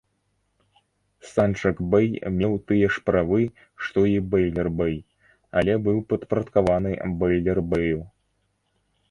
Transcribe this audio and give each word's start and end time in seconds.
Санджак-бей 1.31 2.07
меў 2.37 2.55
тыя 2.71 2.87
ж 2.95 3.03
правы, 3.09 3.43
што 3.83 3.99
і 4.13 4.17
бейлер-бей, 4.33 4.97
але 5.63 5.73
быў 5.91 6.01
падпарадкаваны 6.15 6.91
бейлер-бею. 7.23 8.01